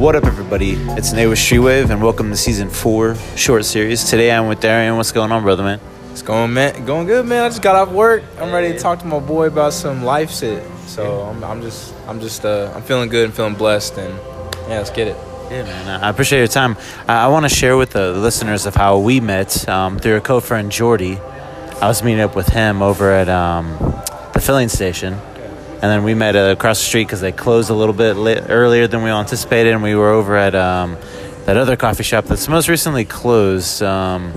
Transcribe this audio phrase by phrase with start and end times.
[0.00, 0.76] What up, everybody?
[0.96, 4.02] It's Nate with Streetwave, and welcome to season four short series.
[4.02, 4.96] Today I'm with Darrien.
[4.96, 5.78] What's going on, brother, man?
[6.10, 7.44] It's going man, going good, man.
[7.44, 8.22] I just got off work.
[8.38, 10.66] I'm ready to talk to my boy about some life shit.
[10.86, 14.14] So I'm, I'm just, I'm just, uh, I'm feeling good and feeling blessed, and
[14.70, 15.18] yeah, let's get it.
[15.50, 16.02] Yeah, man.
[16.02, 16.78] I appreciate your time.
[17.06, 20.22] I, I want to share with the listeners of how we met um, through a
[20.22, 21.18] co-friend, Jordy.
[21.18, 23.76] I was meeting up with him over at um,
[24.32, 25.18] the filling station,
[25.82, 28.38] and then we met uh, across the street because they closed a little bit li-
[28.48, 30.98] earlier than we anticipated, and we were over at um,
[31.46, 33.82] that other coffee shop that's most recently closed.
[33.82, 34.32] Um,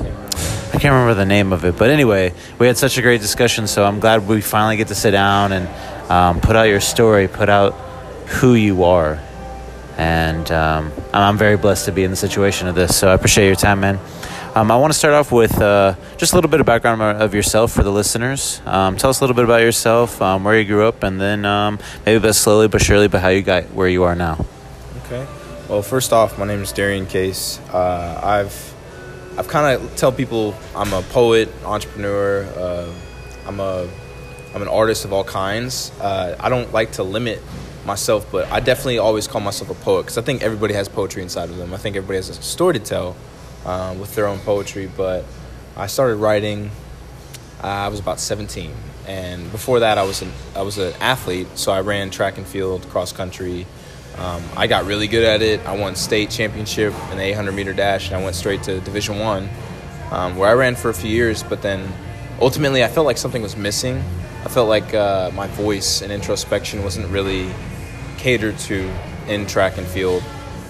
[0.73, 3.67] I can't remember the name of it, but anyway, we had such a great discussion.
[3.67, 5.67] So I'm glad we finally get to sit down and
[6.09, 7.73] um, put out your story, put out
[8.27, 9.19] who you are,
[9.97, 12.97] and um, I'm very blessed to be in the situation of this.
[12.97, 13.99] So I appreciate your time, man.
[14.55, 17.33] Um, I want to start off with uh, just a little bit of background of
[17.33, 18.61] yourself for the listeners.
[18.67, 21.43] Um, tell us a little bit about yourself, um, where you grew up, and then
[21.43, 24.45] um, maybe but slowly but surely, but how you got where you are now.
[25.05, 25.25] Okay.
[25.67, 27.59] Well, first off, my name is Darrien Case.
[27.71, 28.75] Uh, I've
[29.39, 32.43] I've kind of tell people I'm a poet, entrepreneur.
[32.55, 32.93] Uh,
[33.47, 33.89] I'm a
[34.53, 35.91] I'm an artist of all kinds.
[35.99, 37.41] Uh, I don't like to limit
[37.87, 41.23] myself, but I definitely always call myself a poet because I think everybody has poetry
[41.23, 41.73] inside of them.
[41.73, 43.15] I think everybody has a story to tell
[43.65, 44.87] uh, with their own poetry.
[44.87, 45.25] But
[45.75, 46.71] I started writing.
[47.63, 48.73] Uh, I was about 17,
[49.07, 51.47] and before that, I was an I was an athlete.
[51.55, 53.65] So I ran track and field, cross country.
[54.17, 55.65] Um, I got really good at it.
[55.65, 59.19] I won state championship in the 800 meter dash, and I went straight to Division
[59.19, 59.49] One,
[60.11, 61.41] um, where I ran for a few years.
[61.41, 61.91] But then,
[62.39, 64.03] ultimately, I felt like something was missing.
[64.45, 67.49] I felt like uh, my voice and introspection wasn't really
[68.17, 68.91] catered to
[69.27, 70.21] in track and field,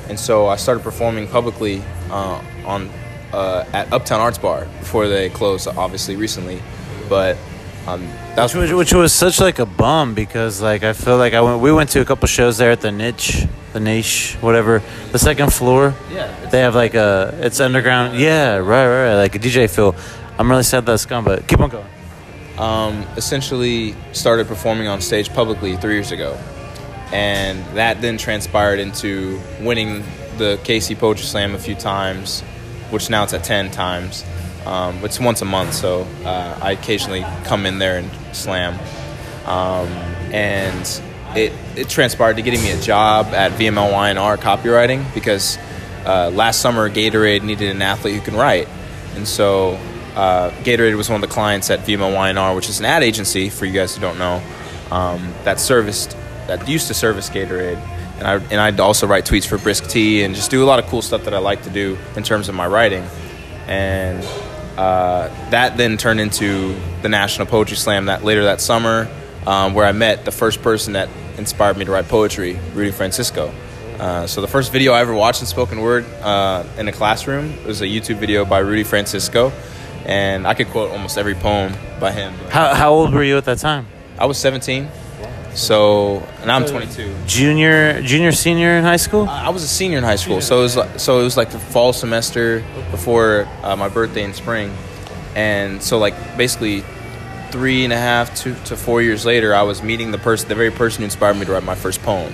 [0.08, 2.90] and so I started performing publicly uh, on
[3.32, 6.62] uh, at Uptown Arts Bar before they closed, obviously recently,
[7.10, 7.38] but.
[7.86, 11.42] Um, which, was, which was such like a bum because like I feel like I
[11.42, 15.20] went we went to a couple shows there at the niche the niche whatever the
[15.20, 15.94] second floor.
[16.10, 18.18] Yeah they have like a it's underground.
[18.18, 18.56] Yeah.
[18.56, 19.94] Right right right like a DJ Phil
[20.40, 21.86] I'm really sad that's gone but keep on going.
[22.58, 26.38] Um, essentially started performing on stage publicly three years ago.
[27.12, 30.04] And that then transpired into winning
[30.38, 32.44] the KC Poetry Slam a few times,
[32.94, 34.24] which now it's at 10 times.
[34.66, 38.76] Um, it's once a month, so uh, I occasionally come in there and slam.
[39.46, 39.90] Um,
[40.32, 41.02] and
[41.36, 45.58] it, it transpired to getting me a job at VMLY&R copywriting because
[46.06, 48.70] uh, last summer Gatorade needed an athlete who can write.
[49.16, 49.72] And so
[50.16, 53.66] uh, Gatorade was one of the clients at VMLY&R, which is an ad agency, for
[53.66, 54.42] you guys who don't know,
[54.92, 56.16] um, that serviced,
[56.48, 57.82] that used to service Gatorade
[58.24, 60.80] and I and I'd also write tweets for Brisk Tea and just do a lot
[60.80, 63.04] of cool stuff that I like to do in terms of my writing,
[63.68, 64.24] and
[64.78, 69.10] uh, that then turned into the National Poetry Slam that later that summer,
[69.46, 73.54] um, where I met the first person that inspired me to write poetry, Rudy Francisco.
[74.00, 77.64] Uh, so the first video I ever watched in spoken word uh, in a classroom
[77.66, 79.52] was a YouTube video by Rudy Francisco,
[80.06, 82.34] and I could quote almost every poem by him.
[82.50, 83.88] How, how old were you at that time?
[84.18, 84.88] I was 17.
[85.56, 87.16] So, and I'm 22.
[87.28, 89.28] Junior, junior, senior in high school.
[89.28, 91.52] I was a senior in high school, so it was like, so it was like
[91.52, 94.76] the fall semester before uh, my birthday in spring,
[95.36, 96.84] and so like basically
[97.52, 100.56] three and a half to, to four years later, I was meeting the person, the
[100.56, 102.34] very person who inspired me to write my first poem,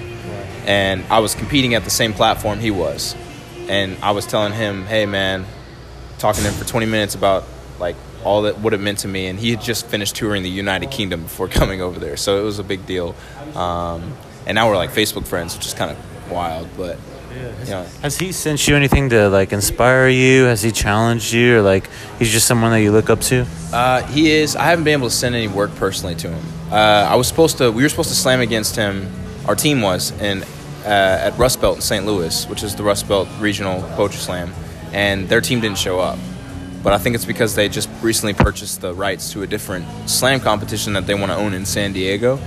[0.66, 3.16] and I was competing at the same platform he was,
[3.68, 5.46] and I was telling him, hey man,
[6.20, 7.44] talking to him for 20 minutes about
[7.80, 9.28] like all that what it meant to me.
[9.28, 12.44] And he had just finished touring the United Kingdom before coming over there, so it
[12.44, 13.16] was a big deal.
[13.56, 14.14] Um,
[14.46, 16.68] and now we're like Facebook friends, which is kind of wild.
[16.78, 16.98] But
[17.34, 17.64] yeah.
[17.64, 17.84] You know.
[18.02, 20.46] has he sent you anything to like inspire you?
[20.46, 23.46] Has he challenged you, or like he's just someone that you look up to?
[23.72, 24.56] Uh, he is.
[24.56, 26.46] I haven't been able to send any work personally to him.
[26.72, 27.72] Uh, I was supposed to.
[27.72, 29.12] We were supposed to slam against him.
[29.48, 30.44] Our team was in
[30.84, 32.06] uh, at Rust Belt in St.
[32.06, 34.54] Louis, which is the Rust Belt Regional Poetry Slam,
[34.92, 36.18] and their team didn't show up
[36.84, 40.40] but I think it's because they just recently purchased the rights to a different slam
[40.40, 42.40] competition that they want to own in San Diego,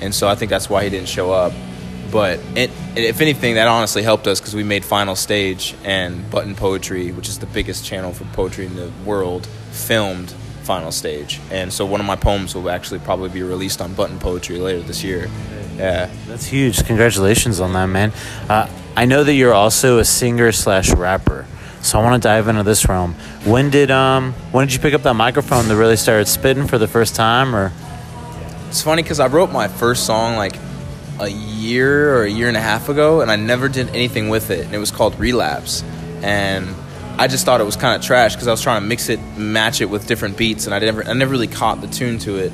[0.00, 1.52] and so I think that's why he didn't show up.
[2.10, 6.54] But it, if anything, that honestly helped us because we made final stage and Button
[6.54, 10.30] Poetry, which is the biggest channel for poetry in the world, filmed
[10.62, 14.18] final stage, and so one of my poems will actually probably be released on Button
[14.18, 15.28] Poetry later this year.
[15.76, 16.84] Yeah, that's huge.
[16.84, 18.12] Congratulations on that, man.
[18.48, 21.46] Uh, I know that you're also a singer slash rapper.
[21.82, 23.14] So I want to dive into this realm.
[23.44, 26.78] When did um when did you pick up that microphone that really started spitting for
[26.78, 27.72] the first time or
[28.68, 30.56] It's funny cuz I wrote my first song like
[31.20, 34.50] a year or a year and a half ago and I never did anything with
[34.50, 35.84] it and it was called Relapse
[36.22, 36.66] and
[37.18, 39.20] I just thought it was kind of trash cuz I was trying to mix it
[39.36, 42.38] match it with different beats and I never I never really caught the tune to
[42.38, 42.52] it.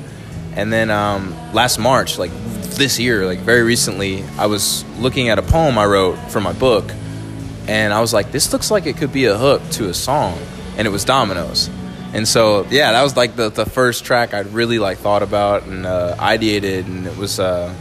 [0.55, 2.31] And then um, last March, like
[2.71, 6.51] this year, like very recently, I was looking at a poem I wrote for my
[6.53, 6.91] book,
[7.69, 10.39] and I was like, this looks like it could be a hook to a song,
[10.75, 11.69] and it was Dominoes.
[12.13, 15.67] And so, yeah, that was like the, the first track I'd really like thought about
[15.67, 17.39] and uh, ideated, and it was.
[17.39, 17.71] Uh,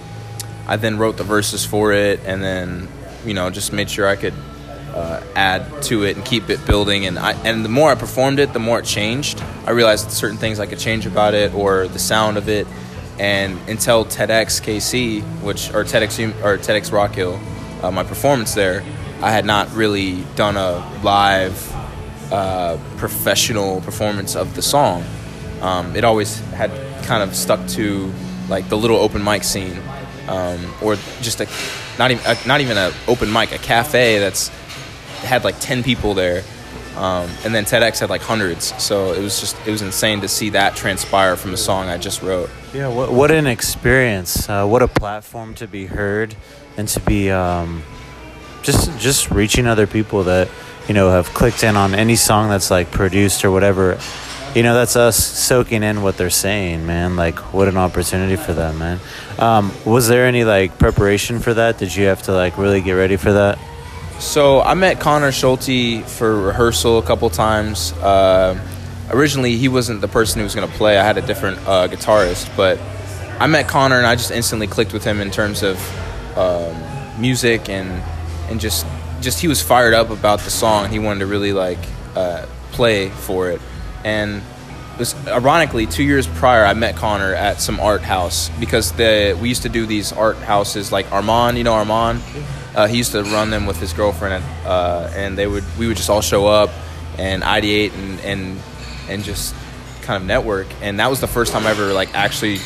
[0.67, 2.87] I then wrote the verses for it, and then
[3.25, 4.35] you know just made sure I could
[4.93, 7.07] uh, add to it and keep it building.
[7.07, 9.43] And I, and the more I performed it, the more it changed.
[9.65, 12.67] I realized certain things I could change about it or the sound of it.
[13.19, 17.41] And until TEDx KC, which or TEDx or TEDx Rock Hill,
[17.83, 18.85] uh, my performance there,
[19.21, 21.75] I had not really done a live
[22.33, 25.05] uh, professional performance of the song.
[25.61, 26.71] Um, it always had
[27.05, 28.13] kind of stuck to
[28.49, 29.77] like the little open mic scene,
[30.29, 31.49] um, or just a
[31.99, 34.49] not even a, not even an open mic, a cafe that's
[35.25, 36.45] had like ten people there,
[36.97, 38.81] um, and then TEDx had like hundreds.
[38.81, 41.99] So it was just it was insane to see that transpire from a song I
[41.99, 42.51] just wrote.
[42.73, 44.49] Yeah, what, what an experience!
[44.49, 46.37] Uh, what a platform to be heard
[46.77, 47.83] and to be um,
[48.69, 50.47] just just reaching other people that
[50.89, 53.99] you know have clicked in on any song that's like produced or whatever.
[54.55, 57.17] You know, that's us soaking in what they're saying, man.
[57.17, 58.99] Like, what an opportunity for that, man.
[59.39, 61.79] Um, was there any like preparation for that?
[61.79, 63.59] Did you have to like really get ready for that?
[64.19, 67.93] So I met Connor Schulte for rehearsal a couple times.
[67.93, 68.59] Uh,
[69.11, 70.99] originally, he wasn't the person who was going to play.
[70.99, 72.81] I had a different uh, guitarist, but
[73.39, 75.79] I met Connor and I just instantly clicked with him in terms of
[76.37, 78.03] um, music and
[78.49, 78.87] and just
[79.21, 80.91] just he was fired up about the song.
[80.91, 81.79] He wanted to really like
[82.15, 83.61] uh, play for it,
[84.05, 84.43] and
[84.95, 89.39] it was ironically two years prior I met Connor at some art house because the
[89.41, 92.23] we used to do these art houses like Armand, you know Armand.
[92.75, 95.97] Uh, he used to run them with his girlfriend, uh, and they would we would
[95.97, 96.71] just all show up
[97.17, 98.61] and ideate and and
[99.09, 99.55] and just
[100.03, 100.67] kind of network.
[100.81, 102.59] And that was the first time I ever like actually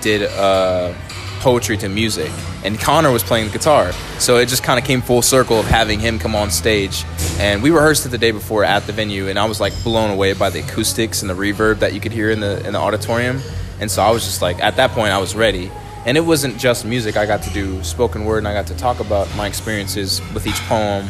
[0.00, 0.92] did uh,
[1.42, 2.30] poetry to music.
[2.64, 5.66] And Connor was playing the guitar, so it just kind of came full circle of
[5.66, 7.04] having him come on stage.
[7.38, 10.10] And we rehearsed it the day before at the venue, and I was like blown
[10.10, 12.78] away by the acoustics and the reverb that you could hear in the in the
[12.78, 13.40] auditorium.
[13.80, 15.70] And so I was just like, at that point, I was ready
[16.04, 17.16] and it wasn't just music.
[17.16, 20.46] I got to do spoken word, and I got to talk about my experiences with
[20.46, 21.08] each poem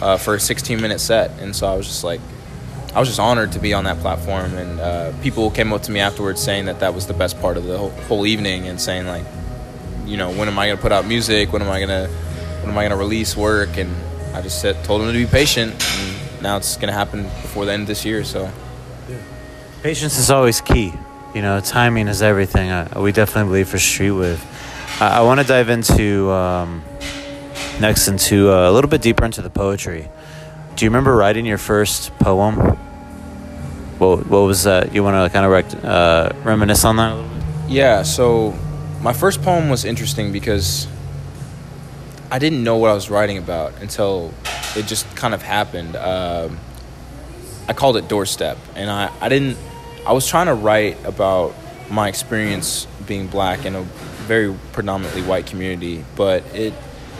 [0.00, 1.30] uh, for a 16 minute set.
[1.40, 2.20] And so I was just like,
[2.94, 4.54] I was just honored to be on that platform.
[4.54, 7.56] And uh, people came up to me afterwards saying that that was the best part
[7.56, 9.24] of the whole, whole evening, and saying like,
[10.08, 11.52] you know, when am I gonna put out music?
[11.52, 12.08] When am I gonna,
[12.60, 13.76] when am I gonna release work?
[13.76, 13.94] And
[14.34, 15.72] I just said, told him to be patient.
[15.72, 18.24] And now it's gonna happen before the end of this year.
[18.24, 18.50] So.
[19.82, 20.92] Patience is always key
[21.34, 22.70] you know, timing is everything.
[22.70, 24.44] Uh, we definitely believe for Street with.
[25.00, 26.82] I, I want to dive into um,
[27.80, 30.08] next into uh, a little bit deeper into the poetry.
[30.76, 32.56] Do you remember writing your first poem?
[33.98, 34.94] What, what was that?
[34.94, 37.70] You want to kind of rec- uh, reminisce on that a little bit?
[37.70, 38.56] Yeah, so
[39.00, 40.86] my first poem was interesting because
[42.30, 44.34] I didn't know what I was writing about until
[44.76, 45.96] it just kind of happened.
[45.96, 46.58] Um,
[47.68, 49.56] I called it Doorstep, and I, I didn't
[50.06, 51.54] I was trying to write about
[51.90, 53.82] my experience being black in a
[54.26, 56.72] very predominantly white community, but it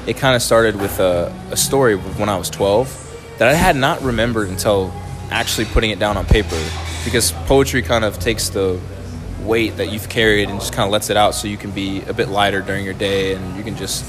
[0.07, 3.77] it kind of started with a, a story when I was 12 that I had
[3.77, 4.91] not remembered until
[5.31, 6.59] actually putting it down on paper
[7.05, 8.81] because poetry kind of takes the
[9.41, 12.03] weight that you've carried and just kind of lets it out so you can be
[12.03, 14.05] a bit lighter during your day and you can just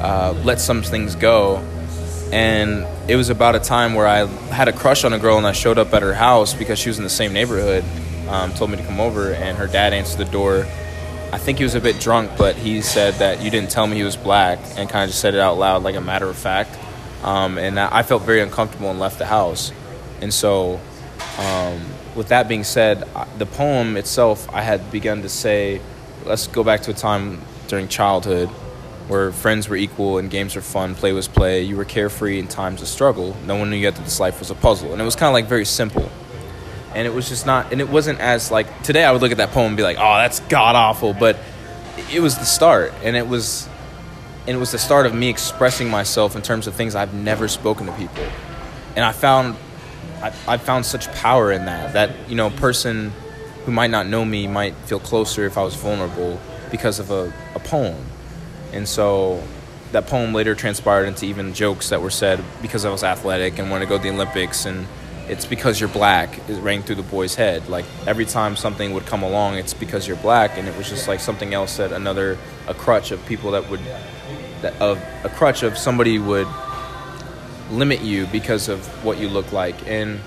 [0.00, 1.58] uh, let some things go.
[2.32, 5.46] And it was about a time where I had a crush on a girl and
[5.46, 7.84] I showed up at her house because she was in the same neighborhood
[8.28, 10.66] um, told me to come over, and her dad answered the door.
[11.32, 13.96] I think he was a bit drunk, but he said that you didn't tell me
[13.96, 16.36] he was black, and kind of just said it out loud like a matter of
[16.36, 16.76] fact.
[17.22, 19.72] Um, and I felt very uncomfortable and left the house.
[20.20, 20.80] And so,
[21.38, 21.80] um,
[22.16, 23.06] with that being said,
[23.38, 25.80] the poem itself, I had begun to say,
[26.24, 28.48] let's go back to a time during childhood
[29.08, 31.62] where friends were equal and games were fun, play was play.
[31.62, 33.36] You were carefree in times of struggle.
[33.44, 34.92] No one knew yet that this life was a puzzle.
[34.92, 36.10] And it was kind of like very simple
[36.96, 39.36] and it was just not and it wasn't as like today i would look at
[39.36, 41.36] that poem and be like oh that's god awful but
[42.10, 43.68] it was the start and it was
[44.46, 47.48] and it was the start of me expressing myself in terms of things i've never
[47.48, 48.24] spoken to people
[48.96, 49.56] and i found
[50.22, 53.12] i, found such power in that that you know person
[53.64, 56.38] who might not know me might feel closer if i was vulnerable
[56.70, 58.04] because of a, a poem.
[58.72, 59.42] And so
[59.92, 63.70] that poem later transpired into even jokes that were said because i was athletic and
[63.70, 64.86] wanted to go to the olympics and
[65.28, 67.68] it's because you're black it rang through the boy's head.
[67.68, 71.08] Like every time something would come along it's because you're black and it was just
[71.08, 73.80] like something else that another a crutch of people that would
[74.62, 76.48] that of a crutch of somebody would
[77.70, 80.20] limit you because of what you look like and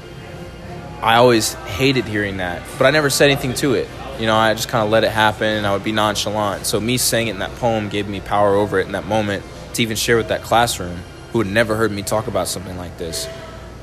[1.02, 3.88] i always hated hearing that but i never said anything to it
[4.20, 6.66] You know, I just kind of let it happen and I would be nonchalant.
[6.66, 9.46] So me saying it in that poem gave me power over it in that moment
[9.76, 10.98] to even share with that classroom
[11.32, 13.30] who had never heard me talk about something like this.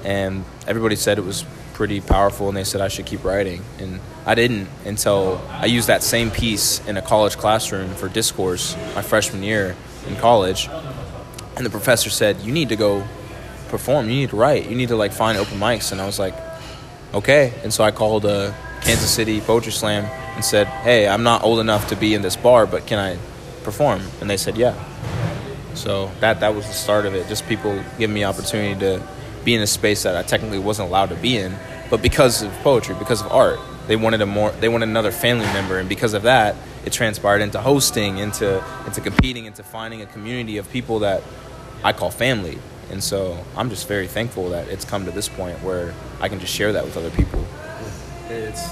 [0.05, 3.65] And everybody said it was pretty powerful and they said I should keep writing.
[3.79, 8.77] And I didn't until I used that same piece in a college classroom for discourse
[8.95, 9.75] my freshman year
[10.07, 10.69] in college.
[11.57, 13.09] And the professor said, You need to go
[13.69, 14.09] perform.
[14.09, 14.69] You need to write.
[14.69, 15.93] You need to like find open mics.
[15.93, 16.35] And I was like,
[17.15, 17.55] Okay.
[17.63, 20.05] And so I called a Kansas City Poetry Slam
[20.35, 23.19] and said, Hey, I'm not old enough to be in this bar, but can I
[23.63, 24.03] perform?
[24.21, 24.75] And they said, Yeah.
[25.75, 27.29] So that that was the start of it.
[27.29, 29.03] Just people giving me opportunity to
[29.45, 31.55] be in a space that I technically wasn't allowed to be in,
[31.89, 35.47] but because of poetry, because of art, they wanted a more they wanted another family
[35.47, 40.07] member, and because of that, it transpired into hosting, into into competing, into finding a
[40.07, 41.23] community of people that
[41.85, 42.59] I call family.
[42.91, 46.39] And so I'm just very thankful that it's come to this point where I can
[46.39, 47.45] just share that with other people.
[48.29, 48.69] It's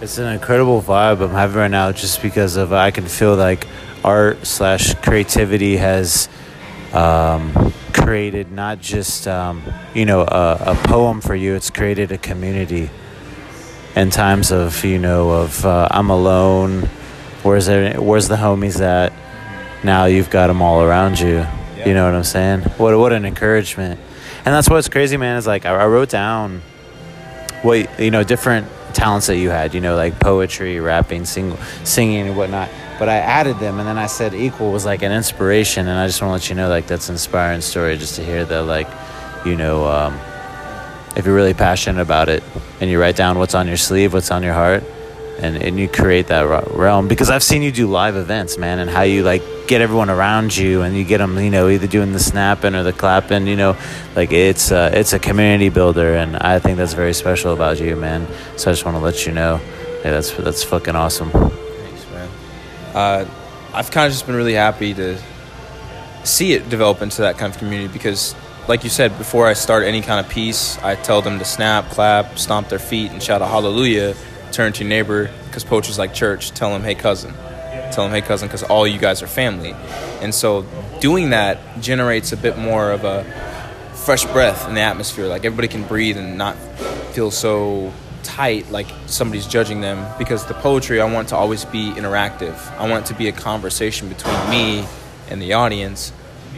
[0.00, 3.66] it's an incredible vibe I'm having right now, just because of I can feel like
[4.04, 6.28] art slash creativity has
[6.92, 9.62] um, created not just um,
[9.94, 12.90] you know a, a, poem for you; it's created a community.
[13.94, 16.82] In times of you know of uh, I'm alone,
[17.42, 19.12] where's there, where's the homies at?
[19.82, 21.46] Now you've got them all around you.
[21.86, 22.62] You know what I'm saying?
[22.78, 24.00] What what an encouragement!
[24.44, 25.36] And that's what's crazy, man.
[25.36, 26.62] Is like I, I wrote down
[27.62, 29.74] what you know different talents that you had.
[29.74, 33.98] You know, like poetry, rapping, sing, singing, and whatnot but I added them, and then
[33.98, 36.68] I said equal was like an inspiration, and I just want to let you know
[36.68, 38.88] like that's an inspiring story just to hear that like,
[39.44, 40.18] you know, um,
[41.14, 42.42] if you're really passionate about it
[42.80, 44.82] and you write down what's on your sleeve, what's on your heart,
[45.38, 48.88] and and you create that realm because I've seen you do live events, man, and
[48.90, 52.12] how you like get everyone around you and you get them, you know, either doing
[52.12, 53.76] the snapping or the clapping, you know,
[54.14, 57.96] like it's uh, it's a community builder, and I think that's very special about you,
[57.96, 58.26] man.
[58.56, 59.60] So I just want to let you know,
[60.04, 62.28] yeah, that's that's fucking awesome Thanks, man.
[62.94, 63.28] uh,
[63.74, 65.18] I've kind of just been really happy to
[66.24, 68.34] see it develop into that kind of community because,
[68.68, 71.90] like you said, before I start any kind of piece, I tell them to snap,
[71.90, 74.14] clap, stomp their feet, and shout a hallelujah.
[74.52, 76.50] Turn to your neighbor because poetry's like church.
[76.52, 77.32] Tell them, hey cousin.
[77.92, 79.74] Tell them, hey cousin, because all you guys are family.
[80.20, 80.66] And so
[81.00, 83.24] doing that generates a bit more of a
[83.94, 85.26] fresh breath in the atmosphere.
[85.26, 86.56] Like everybody can breathe and not
[87.12, 91.90] feel so tight like somebody's judging them because the poetry I want to always be
[91.90, 92.56] interactive.
[92.76, 94.86] I want it to be a conversation between me
[95.28, 96.12] and the audience.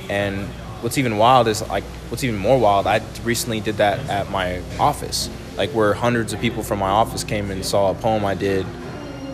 [0.09, 0.47] And
[0.81, 4.63] what's even wild is like what's even more wild, I recently did that at my
[4.79, 5.31] office.
[5.59, 8.65] Like where hundreds of people from my office came and saw a poem I did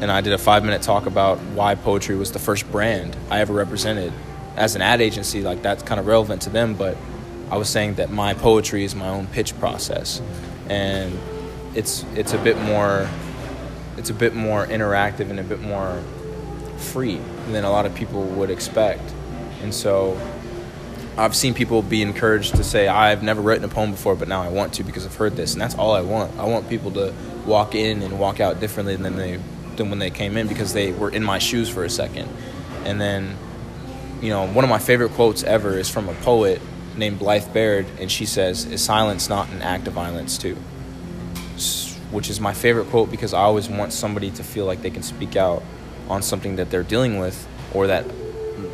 [0.01, 3.53] and I did a 5-minute talk about why poetry was the first brand I ever
[3.53, 4.13] represented.
[4.57, 6.97] As an ad agency, like that's kind of relevant to them, but
[7.51, 10.21] I was saying that my poetry is my own pitch process.
[10.69, 11.19] And
[11.75, 13.09] it's it's a bit more
[13.97, 16.03] it's a bit more interactive and a bit more
[16.79, 19.13] free than a lot of people would expect.
[19.63, 20.19] And so
[21.17, 24.43] I've seen people be encouraged to say, I've never written a poem before, but now
[24.43, 25.53] I want to because I've heard this.
[25.53, 26.37] And that's all I want.
[26.39, 27.15] I want people to
[27.47, 29.39] walk in and walk out differently than they
[29.77, 32.29] than when they came in because they were in my shoes for a second.
[32.85, 33.37] And then,
[34.21, 36.61] you know, one of my favorite quotes ever is from a poet
[36.97, 40.57] named Blythe Baird, and she says, Is silence not an act of violence too?
[42.15, 45.03] which is my favorite quote because I always want somebody to feel like they can
[45.03, 45.65] speak out
[46.09, 48.07] on something that they're dealing with or that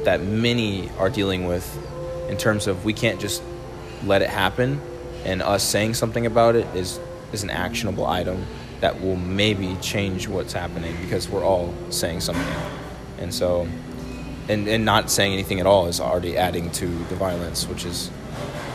[0.05, 1.65] that many are dealing with
[2.31, 3.43] in terms of we can't just
[4.05, 4.81] let it happen
[5.25, 7.01] and us saying something about it is
[7.33, 8.47] is an actionable item
[8.81, 12.55] that will maybe change what's happening because we're all saying something
[13.19, 13.69] and so
[14.49, 18.11] and, and not saying anything at all is already adding to the violence which is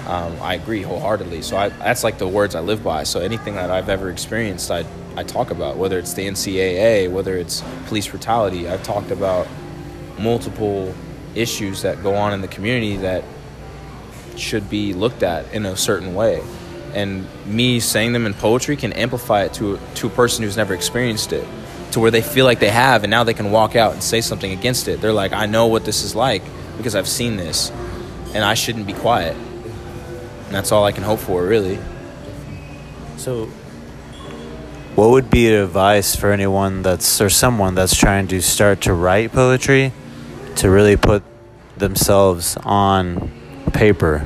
[0.08, 1.42] um, I agree wholeheartedly.
[1.42, 3.04] So I, that's like the words I live by.
[3.04, 4.86] So anything that I've ever experienced, I,
[5.16, 8.68] I talk about, whether it's the NCAA, whether it's police brutality.
[8.70, 9.48] I've talked about
[10.20, 10.94] multiple
[11.34, 13.24] issues that go on in the community that
[14.38, 16.42] should be looked at in a certain way.
[16.94, 20.74] And me saying them in poetry can amplify it to, to a person who's never
[20.74, 21.46] experienced it,
[21.92, 24.22] to where they feel like they have, and now they can walk out and say
[24.22, 25.02] something against it.
[25.02, 26.42] They're like, I know what this is like
[26.78, 27.72] because I've seen this,
[28.34, 29.36] and I shouldn't be quiet
[30.46, 31.80] and that's all I can hope for, really.
[33.18, 33.48] So,
[34.96, 39.32] what would be advice for anyone that's or someone that's trying to start to write
[39.32, 39.92] poetry
[40.58, 41.24] to really put
[41.78, 43.32] themselves on
[43.76, 44.26] paper?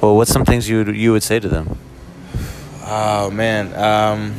[0.00, 1.78] Well, what's some things you would, you would say to them?
[2.84, 4.34] Oh man, um,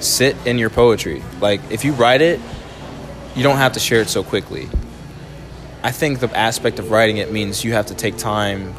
[0.00, 1.22] sit in your poetry.
[1.40, 2.40] Like if you write it,
[3.34, 4.68] you don't have to share it so quickly.
[5.82, 8.74] I think the aspect of writing it means you have to take time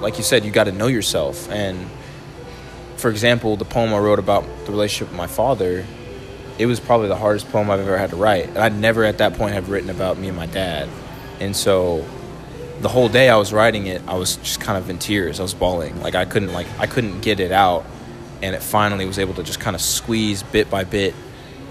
[0.00, 1.50] like you said, you got to know yourself.
[1.50, 1.88] And
[2.96, 5.84] for example, the poem I wrote about the relationship with my father,
[6.58, 8.48] it was probably the hardest poem I've ever had to write.
[8.48, 10.88] And I never at that point have written about me and my dad.
[11.40, 12.04] And so
[12.80, 15.40] the whole day I was writing it, I was just kind of in tears.
[15.40, 16.00] I was bawling.
[16.00, 17.84] Like I couldn't like I couldn't get it out.
[18.40, 21.14] And it finally was able to just kind of squeeze bit by bit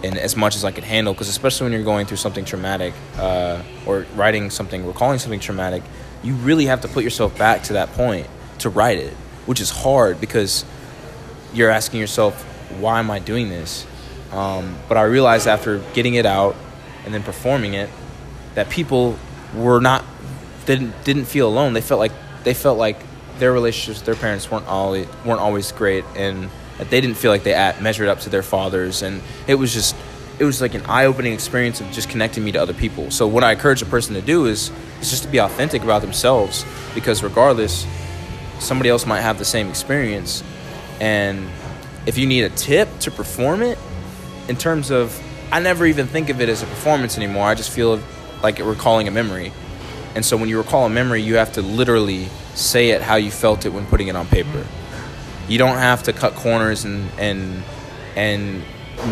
[0.04, 2.94] and as much as I could handle because especially when you're going through something traumatic
[3.18, 5.84] uh, or writing something recalling something traumatic,
[6.24, 8.28] you really have to put yourself back to that point
[8.60, 9.14] to write it,
[9.46, 10.66] which is hard because
[11.54, 12.44] you're asking yourself,
[12.80, 13.86] why am I doing this?
[14.32, 16.56] Um, but I realized after getting it out
[17.06, 17.90] and then performing it
[18.56, 19.18] that people
[19.56, 20.04] were not
[20.68, 21.74] didn't didn't feel alone.
[21.74, 22.12] They felt like
[22.44, 22.98] they felt like
[23.40, 27.44] their relationships, their parents weren't always weren't always great, and that they didn't feel like
[27.44, 29.02] they at, measured up to their fathers.
[29.02, 29.96] And it was just
[30.38, 33.10] it was like an eye opening experience of just connecting me to other people.
[33.10, 34.70] So what I encourage a person to do is
[35.02, 37.88] is just to be authentic about themselves, because regardless,
[38.60, 40.44] somebody else might have the same experience,
[41.00, 41.48] and
[42.06, 43.80] if you need a tip to perform it,
[44.48, 45.20] in terms of
[45.52, 47.48] I never even think of it as a performance anymore.
[47.48, 48.02] I just feel
[48.44, 49.54] like recalling a memory.
[50.18, 53.30] And so when you recall a memory, you have to literally say it how you
[53.30, 54.66] felt it when putting it on paper.
[55.48, 57.64] You don't have to cut corners and and
[58.16, 58.64] and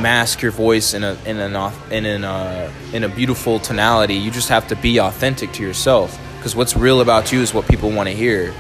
[0.02, 4.16] mask your voice in a in an in an uh, in a beautiful tonality.
[4.16, 7.68] You just have to be authentic to yourself because what's real about you is what
[7.68, 8.52] people want to hear,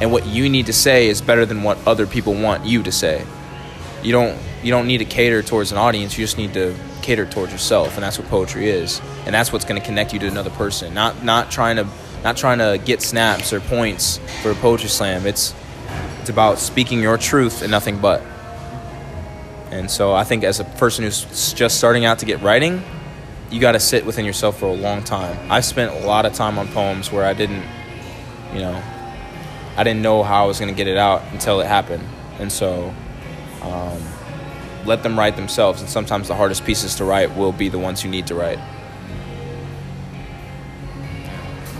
[0.00, 2.90] and what you need to say is better than what other people want you to
[2.90, 3.24] say.
[4.02, 6.16] You don't you don't need to cater towards an audience.
[6.16, 9.00] You just need to cater towards yourself, and that's what poetry is.
[9.26, 10.94] And that's what's going to connect you to another person.
[10.94, 11.86] Not not trying to
[12.24, 15.26] not trying to get snaps or points for a poetry slam.
[15.26, 15.54] It's
[16.20, 18.22] it's about speaking your truth and nothing but.
[19.70, 22.82] And so I think as a person who's just starting out to get writing,
[23.50, 25.36] you got to sit within yourself for a long time.
[25.50, 27.64] I've spent a lot of time on poems where I didn't,
[28.54, 28.82] you know,
[29.76, 32.04] I didn't know how I was going to get it out until it happened.
[32.38, 32.94] And so
[33.62, 34.00] um,
[34.86, 35.80] let them write themselves.
[35.80, 38.58] And sometimes the hardest pieces to write will be the ones you need to write.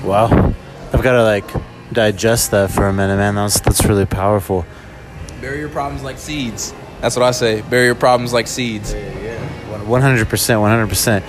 [0.02, 0.54] Wow.
[0.92, 1.44] I've got to like
[1.92, 3.34] digest that for a minute, man.
[3.34, 4.66] That's that's really powerful.
[5.40, 6.74] Bury your problems like seeds.
[7.00, 7.62] That's what I say.
[7.62, 8.92] Bury your problems like seeds.
[8.92, 10.60] Yeah, yeah, One hundred percent.
[10.60, 11.24] One hundred percent.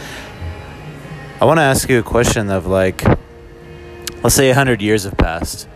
[1.42, 3.04] I want to ask you a question of like,
[4.24, 5.68] let's say hundred years have passed,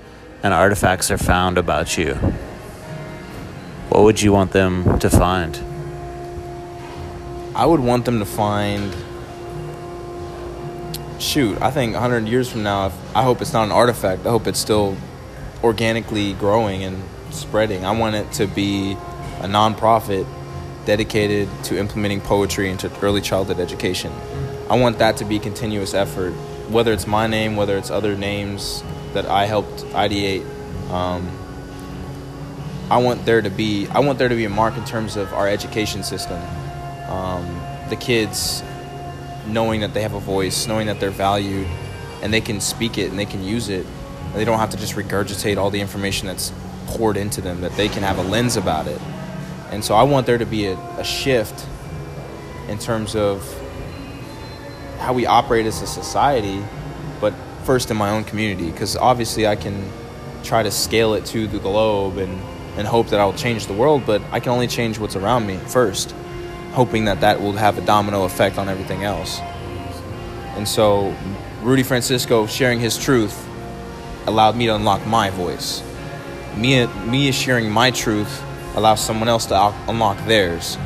[0.44, 2.16] and artifacts are found about you.
[3.90, 5.60] What would you want them to find?
[7.56, 8.96] I would want them to find.
[11.20, 14.26] Shoot, I think 100 years from now, I hope it's not an artifact.
[14.26, 14.96] I hope it's still
[15.64, 17.86] organically growing and spreading.
[17.86, 18.94] I want it to be
[19.42, 20.26] a nonprofit
[20.86, 24.14] dedicated to implementing poetry into early childhood education.
[24.70, 26.32] I want that to be a continuous effort,
[26.70, 28.84] whether it's my name, whether it's other names
[29.14, 30.46] that I helped ideate.
[30.90, 31.30] Um,
[32.90, 35.34] I want there to be I want there to be a mark in terms of
[35.34, 36.42] our education system.
[37.10, 38.63] Um, the kids
[39.48, 41.67] knowing that they have a voice, knowing that they're valued,
[42.22, 43.86] and they can speak it and they can use it.
[44.34, 46.54] They don't have to just regurgitate all the information that's
[46.88, 47.62] poured into them.
[47.62, 49.02] That they can have a lens about it.
[49.72, 51.65] And so I want there to be a, a shift
[52.67, 53.43] in terms of
[55.00, 56.63] how we operate as a society,
[57.19, 59.89] but first in my own community, because obviously I can
[60.43, 62.39] try to scale it to the globe and
[62.78, 65.58] and hope that I'll change the world, but I can only change what's around me
[65.58, 66.15] first,
[66.80, 69.42] hoping that that will have a domino effect on everything else.
[70.56, 71.13] And so,
[71.62, 73.36] Rudy Francisco sharing his truth
[74.28, 75.84] allowed me to unlock my voice.
[76.56, 78.42] Me, me sharing my truth
[78.78, 80.78] allows someone else to unlock theirs.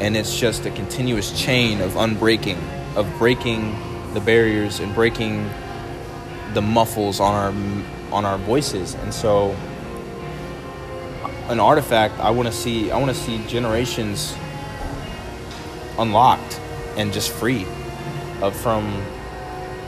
[0.00, 2.60] And it's just a continuous chain of unbreaking,
[2.94, 3.74] of breaking
[4.14, 5.50] the barriers and breaking
[6.54, 7.52] the muffles on our
[8.16, 8.94] on our voices.
[8.94, 9.56] And so
[11.48, 14.36] an artifact, I want to see I want to see generations
[15.98, 16.60] unlocked
[16.96, 17.66] and just free
[18.40, 19.04] of from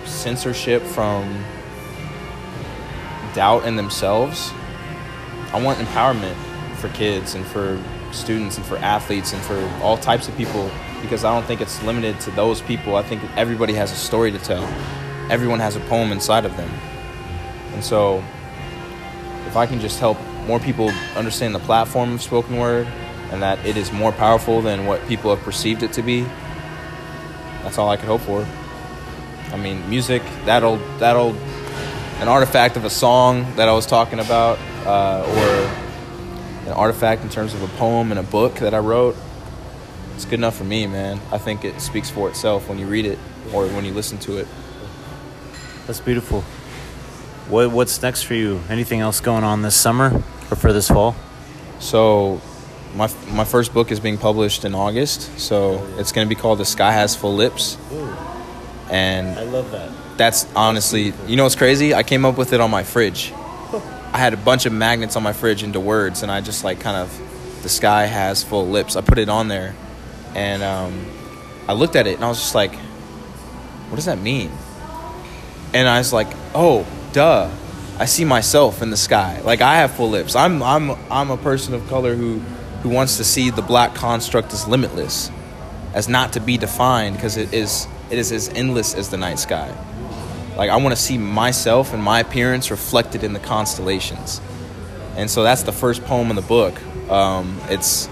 [0.05, 1.45] censorship, from
[3.35, 4.53] doubt in themselves.
[5.53, 6.37] I want empowerment
[6.77, 7.81] for kids and for
[8.12, 10.71] students and for athletes and for all types of people
[11.03, 12.97] because I don't think it's limited to those people.
[12.97, 14.64] I think everybody has a story to tell.
[15.31, 16.71] Everyone has a poem inside of them.
[17.73, 18.23] And so
[19.47, 22.87] if I can just help more people understand the platform of spoken word
[23.31, 26.23] and that it is more powerful than what people have perceived it to be,
[27.63, 28.47] that's all I could hope for.
[29.53, 31.35] I mean, music, that'll, that'll,
[32.21, 37.29] an artifact of a song that I was talking about, uh, or an artifact in
[37.29, 39.17] terms of a poem and a book that I wrote,
[40.15, 41.21] it's good enough for me, man.
[41.33, 43.19] I think it speaks for itself when you read it
[43.53, 44.47] or when you listen to it.
[45.87, 46.43] That's beautiful.
[47.49, 48.61] What, what's next for you?
[48.71, 51.17] Anything else going on this summer or for this fall?
[51.81, 52.41] So,
[52.95, 56.65] my my first book is being published in August, so it's gonna be called "The
[56.65, 57.77] Sky Has Full Lips,"
[58.91, 59.91] and I love that.
[60.17, 61.95] that's honestly, you know what's crazy?
[61.95, 63.33] I came up with it on my fridge.
[64.13, 66.81] I had a bunch of magnets on my fridge into words, and I just like
[66.81, 68.97] kind of, the sky has full lips.
[68.97, 69.75] I put it on there,
[70.35, 71.07] and um,
[71.67, 72.75] I looked at it, and I was just like,
[73.89, 74.53] what does that mean?
[75.73, 77.51] And I was like, oh, duh.
[77.97, 79.41] I see myself in the sky.
[79.45, 80.35] Like I have full lips.
[80.35, 82.43] I'm I'm I'm a person of color who
[82.85, 85.31] who wants to see the black construct as limitless,
[85.94, 89.38] as not to be defined because it is it is as endless as the night
[89.38, 89.75] sky.
[90.59, 94.38] Like I want to see myself and my appearance reflected in the constellations,
[95.16, 96.79] and so that's the first poem in the book.
[97.11, 98.07] Um, it's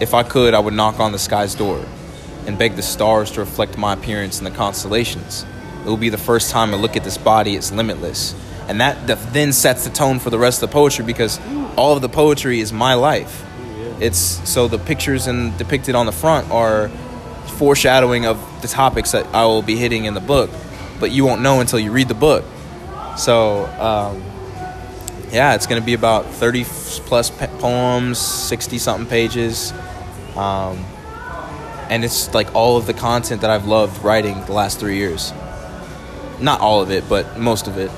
[0.00, 1.86] if I could, I would knock on the sky's door
[2.48, 5.46] and beg the stars to reflect my appearance in the constellations.
[5.84, 8.34] It will be the first time I look at this body it's limitless,
[8.66, 11.38] and that then sets the tone for the rest of the poetry because
[11.76, 13.46] all of the poetry is my life.
[14.00, 16.88] It's so the pictures and depicted on the front are
[17.58, 20.50] foreshadowing of the topics that I will be hitting in the book,
[20.98, 22.44] but you won't know until you read the book.
[23.18, 24.22] So, um,
[25.30, 29.72] yeah, it's going to be about 30 plus poems, 60 something pages.
[30.36, 30.84] Um,
[31.90, 35.32] and it's like all of the content that I've loved writing the last three years.
[36.40, 37.90] Not all of it, but most of it.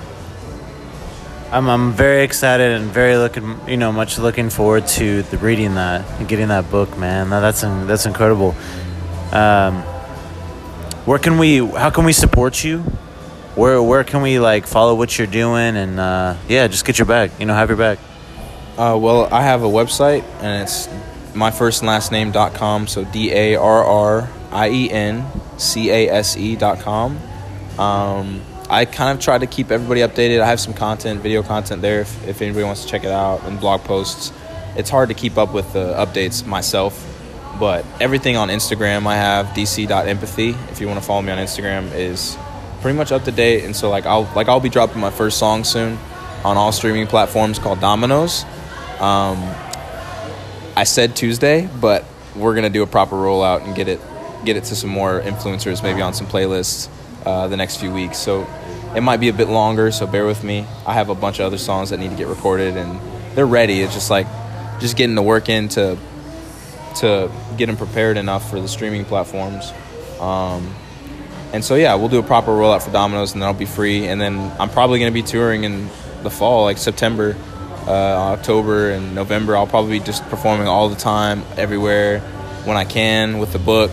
[1.52, 5.74] I'm I'm very excited and very looking you know much looking forward to the reading
[5.74, 7.30] that and getting that book, man.
[7.30, 8.54] That- That's that's incredible.
[9.32, 9.82] Um,
[11.04, 11.58] where can we?
[11.66, 12.78] How can we support you?
[13.54, 17.06] Where where can we like follow what you're doing and uh, yeah, just get your
[17.06, 17.30] back.
[17.38, 17.98] You know, have your back.
[18.78, 20.88] Uh, well, I have a website, and it's
[21.34, 22.86] my first and last name.com.
[22.86, 25.26] So D A R R I E N
[25.58, 27.18] C A S E dot com.
[27.78, 28.40] Um,
[28.72, 30.40] I kind of try to keep everybody updated.
[30.40, 33.42] I have some content, video content there if, if anybody wants to check it out,
[33.44, 34.32] and blog posts.
[34.76, 37.06] It's hard to keep up with the updates myself,
[37.60, 40.56] but everything on Instagram I have dc.empathy.
[40.70, 42.38] If you want to follow me on Instagram, is
[42.80, 43.64] pretty much up to date.
[43.64, 45.98] And so like I'll like I'll be dropping my first song soon
[46.42, 48.44] on all streaming platforms called Dominoes.
[49.00, 49.54] Um,
[50.78, 54.00] I said Tuesday, but we're gonna do a proper rollout and get it
[54.46, 56.88] get it to some more influencers, maybe on some playlists
[57.26, 58.16] uh, the next few weeks.
[58.18, 58.46] So
[58.94, 60.66] it might be a bit longer, so bear with me.
[60.86, 63.00] I have a bunch of other songs that need to get recorded, and
[63.34, 63.80] they're ready.
[63.80, 64.26] It's just like
[64.80, 65.96] just getting the work in to
[66.96, 69.72] to get them prepared enough for the streaming platforms.
[70.20, 70.74] Um,
[71.52, 74.06] and so yeah, we'll do a proper rollout for Dominoes, and then I'll be free.
[74.06, 75.88] And then I'm probably gonna be touring in
[76.22, 77.36] the fall, like September,
[77.86, 79.56] uh, October, and November.
[79.56, 82.20] I'll probably be just performing all the time, everywhere,
[82.64, 83.90] when I can with the book.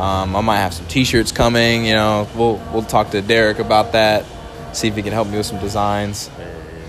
[0.00, 1.84] Um, I might have some T-shirts coming.
[1.84, 4.24] You know, we'll we'll talk to Derek about that.
[4.72, 6.30] See if he can help me with some designs.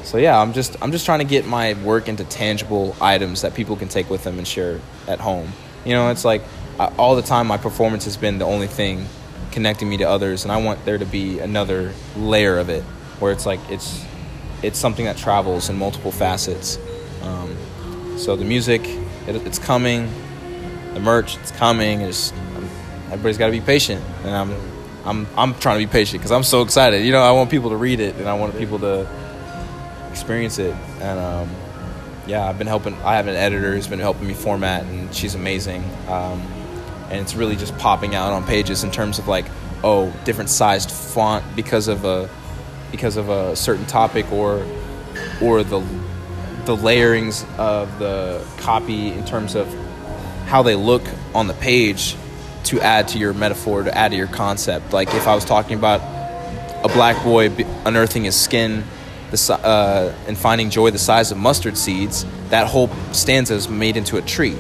[0.04, 3.54] So yeah, I'm just I'm just trying to get my work into tangible items that
[3.54, 5.52] people can take with them and share at home.
[5.84, 6.42] You know, it's like
[6.80, 9.06] uh, all the time my performance has been the only thing
[9.52, 12.84] connecting me to others, and I want there to be another layer of it
[13.20, 14.06] where it's like it's
[14.64, 16.80] it's something that travels in multiple facets.
[17.24, 18.88] Um, so the music,
[19.28, 20.10] it, it's coming.
[20.94, 22.02] The merch, it's coming.
[22.02, 22.32] It's
[23.12, 24.52] everybody's got to be patient, and I'm
[25.06, 27.06] I'm I'm trying to be patient because I'm so excited.
[27.06, 29.08] You know, I want people to read it, and I want people to
[30.10, 30.76] experience it.
[31.02, 31.50] And um,
[32.28, 32.96] yeah, I've been helping.
[33.04, 35.84] I have an editor who's been helping me format, and she's amazing.
[36.08, 36.42] Um,
[37.10, 39.46] and it's really just popping out on pages in terms of like,
[39.84, 42.30] oh, different sized font because of a
[42.92, 44.66] because of a certain topic, or
[45.42, 45.86] or the
[46.66, 49.68] the layerings of the copy in terms of
[50.46, 51.02] how they look
[51.34, 52.16] on the page
[52.66, 54.94] to add to your metaphor, to add to your concept.
[54.94, 56.02] Like if I was talking about
[56.84, 57.50] a black boy
[57.86, 58.84] unearthing his skin
[59.32, 63.98] the, uh, and finding joy the size of mustard seeds, that whole stanza is made
[63.98, 64.58] into a tree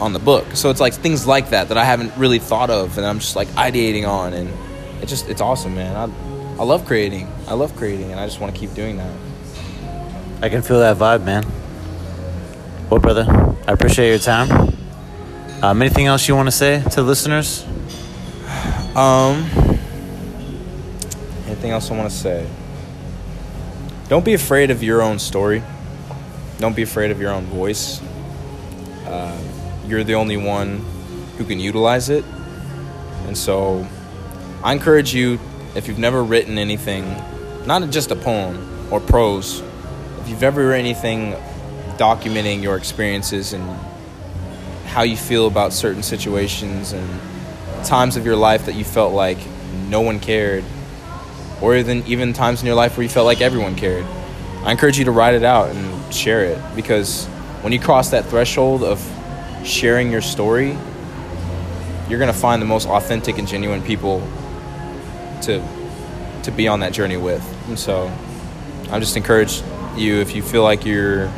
[0.00, 0.44] on the book.
[0.54, 3.36] So it's like things like that that I haven't really thought of, and I'm just
[3.36, 4.50] like ideating on, and
[5.02, 5.96] it just it's awesome, man.
[5.96, 7.28] I I love creating.
[7.46, 9.14] I love creating, and I just want to keep doing that.
[10.42, 11.44] I can feel that vibe, man.
[12.90, 13.26] Well, brother,
[13.66, 14.75] I appreciate your time.
[15.66, 17.64] Um, anything else you want to say to listeners?
[18.94, 19.42] Um,
[21.46, 22.48] anything else I want to say?
[24.08, 25.64] Don't be afraid of your own story.
[26.60, 28.00] Don't be afraid of your own voice.
[29.06, 29.36] Uh,
[29.88, 30.84] you're the only one
[31.36, 32.24] who can utilize it.
[33.26, 33.84] And so
[34.62, 35.40] I encourage you,
[35.74, 37.04] if you've never written anything,
[37.66, 39.64] not just a poem or prose,
[40.20, 41.32] if you've ever written anything
[41.98, 43.68] documenting your experiences and
[44.96, 47.06] how you feel about certain situations and
[47.84, 49.36] times of your life that you felt like
[49.90, 50.64] no one cared,
[51.60, 54.06] or even even times in your life where you felt like everyone cared.
[54.64, 57.26] I encourage you to write it out and share it because
[57.60, 58.98] when you cross that threshold of
[59.66, 60.78] sharing your story,
[62.08, 64.26] you're gonna find the most authentic and genuine people
[65.42, 65.62] to
[66.44, 67.44] to be on that journey with.
[67.68, 68.10] And so,
[68.90, 69.60] I just encourage
[69.94, 71.30] you if you feel like you're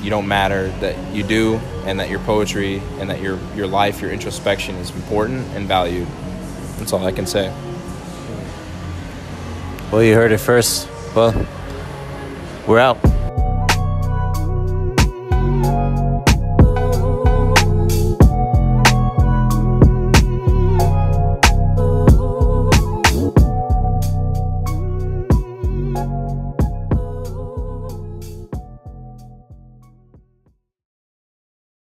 [0.00, 4.00] you don't matter that you do and that your poetry and that your your life
[4.00, 6.06] your introspection is important and valued
[6.78, 7.52] that's all i can say
[9.90, 10.86] Well, you heard it first.
[11.14, 11.32] Well,
[12.66, 12.98] we're out.